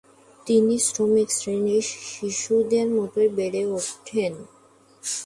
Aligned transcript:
তিনি 0.45 0.75
শ্রমিক 0.79 1.29
শ্রেণীর 1.31 1.85
শিশুদের 2.11 2.87
মতই 2.97 3.29
বেড়ে 3.37 3.61
ওঠেন। 3.71 4.33